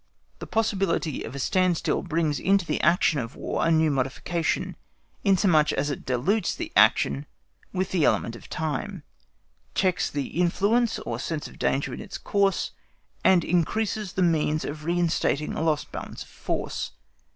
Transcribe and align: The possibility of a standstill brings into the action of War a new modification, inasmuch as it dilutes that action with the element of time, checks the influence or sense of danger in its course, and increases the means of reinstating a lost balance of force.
The 0.39 0.47
possibility 0.47 1.23
of 1.23 1.35
a 1.35 1.37
standstill 1.37 2.01
brings 2.01 2.39
into 2.39 2.65
the 2.65 2.81
action 2.81 3.19
of 3.19 3.35
War 3.35 3.67
a 3.67 3.69
new 3.69 3.91
modification, 3.91 4.75
inasmuch 5.23 5.71
as 5.73 5.91
it 5.91 6.07
dilutes 6.07 6.55
that 6.55 6.71
action 6.75 7.27
with 7.71 7.91
the 7.91 8.03
element 8.03 8.35
of 8.35 8.49
time, 8.49 9.03
checks 9.75 10.09
the 10.09 10.41
influence 10.41 10.97
or 10.97 11.19
sense 11.19 11.47
of 11.47 11.59
danger 11.59 11.93
in 11.93 12.01
its 12.01 12.17
course, 12.17 12.71
and 13.23 13.43
increases 13.43 14.13
the 14.13 14.23
means 14.23 14.65
of 14.65 14.85
reinstating 14.85 15.53
a 15.53 15.61
lost 15.61 15.91
balance 15.91 16.23
of 16.23 16.29
force. 16.29 16.93